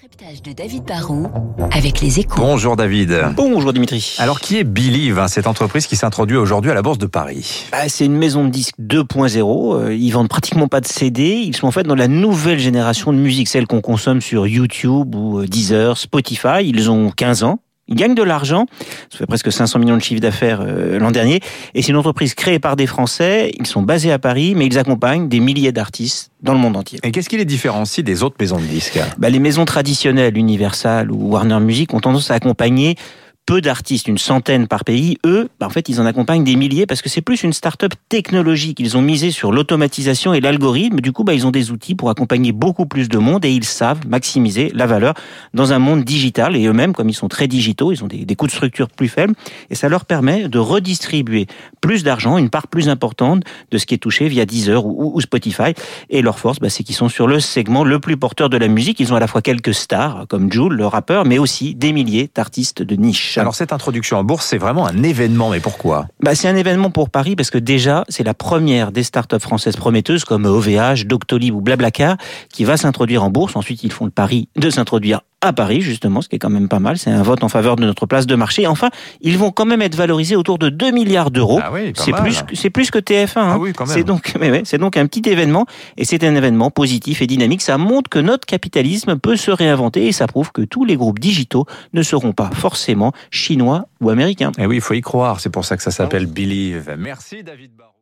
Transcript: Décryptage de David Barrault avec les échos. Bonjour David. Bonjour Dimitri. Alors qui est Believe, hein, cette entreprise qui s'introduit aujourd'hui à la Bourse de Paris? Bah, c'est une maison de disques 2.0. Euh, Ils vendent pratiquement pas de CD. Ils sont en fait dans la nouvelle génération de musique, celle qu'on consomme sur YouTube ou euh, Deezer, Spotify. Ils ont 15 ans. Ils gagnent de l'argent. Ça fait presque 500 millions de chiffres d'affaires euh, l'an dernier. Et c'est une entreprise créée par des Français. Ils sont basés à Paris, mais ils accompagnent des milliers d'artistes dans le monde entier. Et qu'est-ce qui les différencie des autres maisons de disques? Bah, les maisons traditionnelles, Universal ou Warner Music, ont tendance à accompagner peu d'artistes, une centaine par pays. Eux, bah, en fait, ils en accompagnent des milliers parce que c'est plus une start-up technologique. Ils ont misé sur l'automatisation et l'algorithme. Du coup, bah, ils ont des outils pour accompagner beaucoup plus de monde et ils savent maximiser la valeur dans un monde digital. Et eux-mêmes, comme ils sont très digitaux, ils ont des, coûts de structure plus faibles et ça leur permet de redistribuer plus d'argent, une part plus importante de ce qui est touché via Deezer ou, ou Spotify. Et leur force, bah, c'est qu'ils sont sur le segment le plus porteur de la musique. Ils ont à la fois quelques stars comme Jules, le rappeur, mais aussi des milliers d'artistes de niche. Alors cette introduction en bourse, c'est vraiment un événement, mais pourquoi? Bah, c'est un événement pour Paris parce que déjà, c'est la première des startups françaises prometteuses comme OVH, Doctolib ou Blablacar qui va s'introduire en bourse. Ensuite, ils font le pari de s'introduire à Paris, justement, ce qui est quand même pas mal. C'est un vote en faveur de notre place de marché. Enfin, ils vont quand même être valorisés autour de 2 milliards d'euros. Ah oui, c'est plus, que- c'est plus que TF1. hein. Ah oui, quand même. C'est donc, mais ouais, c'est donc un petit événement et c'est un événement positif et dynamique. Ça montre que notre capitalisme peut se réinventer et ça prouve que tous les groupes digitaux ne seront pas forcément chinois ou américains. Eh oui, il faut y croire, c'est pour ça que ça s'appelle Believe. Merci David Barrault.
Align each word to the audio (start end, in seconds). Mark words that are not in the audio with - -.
Décryptage 0.00 0.42
de 0.42 0.52
David 0.52 0.84
Barrault 0.84 1.28
avec 1.70 2.00
les 2.00 2.18
échos. 2.18 2.34
Bonjour 2.40 2.76
David. 2.76 3.14
Bonjour 3.36 3.72
Dimitri. 3.72 4.16
Alors 4.18 4.40
qui 4.40 4.56
est 4.58 4.64
Believe, 4.64 5.18
hein, 5.18 5.28
cette 5.28 5.46
entreprise 5.46 5.86
qui 5.86 5.96
s'introduit 5.96 6.36
aujourd'hui 6.36 6.70
à 6.70 6.74
la 6.74 6.82
Bourse 6.82 6.98
de 6.98 7.06
Paris? 7.06 7.66
Bah, 7.70 7.88
c'est 7.88 8.06
une 8.06 8.16
maison 8.16 8.44
de 8.44 8.50
disques 8.50 8.74
2.0. 8.80 9.76
Euh, 9.76 9.94
Ils 9.94 10.10
vendent 10.10 10.28
pratiquement 10.28 10.66
pas 10.66 10.80
de 10.80 10.86
CD. 10.86 11.42
Ils 11.44 11.54
sont 11.54 11.66
en 11.66 11.70
fait 11.70 11.82
dans 11.84 11.94
la 11.94 12.08
nouvelle 12.08 12.58
génération 12.58 13.12
de 13.12 13.18
musique, 13.18 13.48
celle 13.48 13.66
qu'on 13.66 13.80
consomme 13.80 14.20
sur 14.20 14.46
YouTube 14.46 15.14
ou 15.14 15.40
euh, 15.40 15.46
Deezer, 15.46 15.96
Spotify. 15.98 16.62
Ils 16.64 16.90
ont 16.90 17.10
15 17.10 17.42
ans. 17.44 17.60
Ils 17.88 17.96
gagnent 17.96 18.14
de 18.14 18.22
l'argent. 18.22 18.66
Ça 19.10 19.18
fait 19.18 19.26
presque 19.26 19.50
500 19.50 19.78
millions 19.80 19.96
de 19.96 20.02
chiffres 20.02 20.20
d'affaires 20.20 20.60
euh, 20.62 20.98
l'an 20.98 21.10
dernier. 21.10 21.40
Et 21.74 21.82
c'est 21.82 21.88
une 21.88 21.96
entreprise 21.96 22.34
créée 22.34 22.58
par 22.58 22.76
des 22.76 22.86
Français. 22.86 23.52
Ils 23.58 23.66
sont 23.66 23.82
basés 23.82 24.12
à 24.12 24.18
Paris, 24.18 24.54
mais 24.56 24.66
ils 24.66 24.78
accompagnent 24.78 25.28
des 25.28 25.40
milliers 25.40 25.72
d'artistes 25.72 26.30
dans 26.42 26.52
le 26.52 26.58
monde 26.58 26.76
entier. 26.76 27.00
Et 27.02 27.10
qu'est-ce 27.10 27.28
qui 27.28 27.36
les 27.36 27.44
différencie 27.44 28.04
des 28.04 28.22
autres 28.22 28.36
maisons 28.38 28.58
de 28.58 28.64
disques? 28.64 29.00
Bah, 29.18 29.30
les 29.30 29.40
maisons 29.40 29.64
traditionnelles, 29.64 30.36
Universal 30.38 31.10
ou 31.10 31.30
Warner 31.30 31.60
Music, 31.60 31.92
ont 31.92 32.00
tendance 32.00 32.30
à 32.30 32.34
accompagner 32.34 32.96
peu 33.46 33.60
d'artistes, 33.60 34.08
une 34.08 34.18
centaine 34.18 34.68
par 34.68 34.84
pays. 34.84 35.18
Eux, 35.26 35.48
bah, 35.58 35.66
en 35.66 35.70
fait, 35.70 35.88
ils 35.88 36.00
en 36.00 36.06
accompagnent 36.06 36.44
des 36.44 36.56
milliers 36.56 36.86
parce 36.86 37.02
que 37.02 37.08
c'est 37.08 37.20
plus 37.20 37.42
une 37.42 37.52
start-up 37.52 37.92
technologique. 38.08 38.78
Ils 38.80 38.96
ont 38.96 39.02
misé 39.02 39.30
sur 39.30 39.52
l'automatisation 39.52 40.32
et 40.32 40.40
l'algorithme. 40.40 41.00
Du 41.00 41.12
coup, 41.12 41.24
bah, 41.24 41.34
ils 41.34 41.46
ont 41.46 41.50
des 41.50 41.70
outils 41.70 41.94
pour 41.94 42.10
accompagner 42.10 42.52
beaucoup 42.52 42.86
plus 42.86 43.08
de 43.08 43.18
monde 43.18 43.44
et 43.44 43.50
ils 43.50 43.64
savent 43.64 44.06
maximiser 44.06 44.70
la 44.74 44.86
valeur 44.86 45.14
dans 45.54 45.72
un 45.72 45.78
monde 45.78 46.04
digital. 46.04 46.56
Et 46.56 46.66
eux-mêmes, 46.66 46.92
comme 46.92 47.08
ils 47.08 47.14
sont 47.14 47.28
très 47.28 47.48
digitaux, 47.48 47.92
ils 47.92 48.04
ont 48.04 48.06
des, 48.06 48.36
coûts 48.36 48.46
de 48.46 48.52
structure 48.52 48.88
plus 48.88 49.08
faibles 49.08 49.34
et 49.70 49.74
ça 49.74 49.88
leur 49.88 50.04
permet 50.04 50.48
de 50.48 50.58
redistribuer 50.58 51.46
plus 51.80 52.04
d'argent, 52.04 52.38
une 52.38 52.50
part 52.50 52.68
plus 52.68 52.88
importante 52.88 53.42
de 53.70 53.78
ce 53.78 53.86
qui 53.86 53.94
est 53.94 53.98
touché 53.98 54.28
via 54.28 54.46
Deezer 54.46 54.86
ou, 54.86 55.12
ou 55.14 55.20
Spotify. 55.20 55.74
Et 56.10 56.22
leur 56.22 56.38
force, 56.38 56.60
bah, 56.60 56.70
c'est 56.70 56.84
qu'ils 56.84 56.94
sont 56.94 57.08
sur 57.08 57.26
le 57.26 57.40
segment 57.40 57.84
le 57.84 57.98
plus 57.98 58.16
porteur 58.16 58.48
de 58.48 58.56
la 58.56 58.68
musique. 58.68 59.00
Ils 59.00 59.12
ont 59.12 59.16
à 59.16 59.20
la 59.20 59.26
fois 59.26 59.42
quelques 59.42 59.74
stars 59.74 60.26
comme 60.28 60.50
Jules, 60.52 60.72
le 60.72 60.86
rappeur, 60.86 61.24
mais 61.24 61.38
aussi 61.38 61.74
des 61.74 61.92
milliers 61.92 62.30
d'artistes 62.34 62.82
de 62.82 62.94
niche. 62.94 63.31
Alors 63.40 63.54
cette 63.54 63.72
introduction 63.72 64.18
en 64.18 64.24
bourse, 64.24 64.46
c'est 64.46 64.58
vraiment 64.58 64.86
un 64.86 65.02
événement, 65.02 65.50
mais 65.50 65.60
pourquoi? 65.60 66.06
Bah, 66.20 66.34
c'est 66.34 66.48
un 66.48 66.56
événement 66.56 66.90
pour 66.90 67.10
Paris 67.10 67.36
parce 67.36 67.50
que 67.50 67.58
déjà, 67.58 68.04
c'est 68.08 68.24
la 68.24 68.34
première 68.34 68.92
des 68.92 69.02
startups 69.02 69.40
françaises 69.40 69.76
prometteuses 69.76 70.24
comme 70.24 70.44
OVH, 70.44 71.06
Doctolib 71.06 71.54
ou 71.54 71.60
Blablacar 71.60 72.16
qui 72.48 72.64
va 72.64 72.76
s'introduire 72.76 73.22
en 73.22 73.30
bourse. 73.30 73.56
Ensuite, 73.56 73.82
ils 73.84 73.92
font 73.92 74.04
le 74.04 74.10
pari 74.10 74.48
de 74.56 74.70
s'introduire 74.70 75.22
à 75.42 75.52
Paris, 75.52 75.80
justement, 75.82 76.22
ce 76.22 76.28
qui 76.28 76.36
est 76.36 76.38
quand 76.38 76.48
même 76.50 76.68
pas 76.68 76.78
mal. 76.78 76.96
C'est 76.98 77.10
un 77.10 77.22
vote 77.22 77.42
en 77.44 77.48
faveur 77.48 77.76
de 77.76 77.84
notre 77.84 78.06
place 78.06 78.26
de 78.26 78.34
marché. 78.34 78.66
Enfin, 78.66 78.90
ils 79.20 79.36
vont 79.36 79.50
quand 79.50 79.64
même 79.66 79.82
être 79.82 79.94
valorisés 79.96 80.36
autour 80.36 80.58
de 80.58 80.68
2 80.70 80.90
milliards 80.92 81.30
d'euros. 81.30 81.60
Ah 81.62 81.70
oui, 81.72 81.92
c'est 81.96 82.12
plus, 82.12 82.42
que- 82.42 82.54
c'est 82.56 82.70
plus 82.70 82.90
que 82.90 82.98
TF1. 82.98 83.40
hein. 83.40 83.50
Ah 83.54 83.58
oui, 83.58 83.72
quand 83.72 83.84
même. 83.86 83.94
C'est 83.94 84.04
donc, 84.04 84.34
mais 84.40 84.50
ouais, 84.50 84.62
c'est 84.64 84.78
donc 84.78 84.96
un 84.96 85.06
petit 85.06 85.28
événement 85.28 85.66
et 85.96 86.04
c'est 86.04 86.24
un 86.24 86.34
événement 86.34 86.70
positif 86.70 87.20
et 87.22 87.26
dynamique. 87.26 87.60
Ça 87.62 87.76
montre 87.76 88.08
que 88.08 88.18
notre 88.20 88.46
capitalisme 88.46 89.18
peut 89.18 89.36
se 89.36 89.50
réinventer 89.50 90.06
et 90.06 90.12
ça 90.12 90.26
prouve 90.26 90.52
que 90.52 90.62
tous 90.62 90.84
les 90.84 90.96
groupes 90.96 91.18
digitaux 91.18 91.66
ne 91.92 92.02
seront 92.02 92.32
pas 92.32 92.50
forcément 92.54 93.12
chinois 93.30 93.86
ou 94.00 94.10
américains. 94.10 94.52
Eh 94.58 94.66
oui, 94.66 94.76
il 94.76 94.80
faut 94.80 94.94
y 94.94 95.00
croire, 95.00 95.40
c'est 95.40 95.50
pour 95.50 95.64
ça 95.64 95.76
que 95.76 95.82
ça 95.82 95.90
s'appelle 95.90 96.26
Believe. 96.26 96.94
Merci 96.98 97.42
David 97.42 97.72
Barrault. 97.76 97.92